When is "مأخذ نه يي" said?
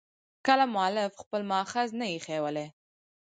1.51-2.17